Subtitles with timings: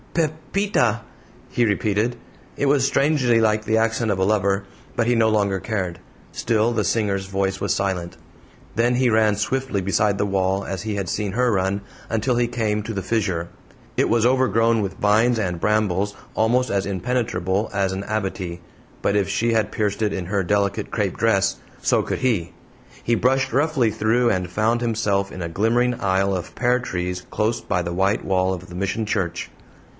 [0.15, 1.01] "Pepita!"
[1.51, 2.17] he repeated;
[2.57, 5.99] it was strangely like the accent of a lover, but he no longer cared.
[6.33, 8.17] Still the singer's voice was silent.
[8.75, 12.47] Then he ran swiftly beside the wall, as he had seen her run, until he
[12.47, 13.47] came to the fissure.
[13.95, 18.57] It was overgrown with vines and brambles almost as impenetrable as an abatis,
[19.03, 22.53] but if she had pierced it in her delicate crape dress, so could he!
[23.01, 27.61] He brushed roughly through, and found himself in a glimmering aisle of pear trees close
[27.61, 29.49] by the white wall of the Mission church.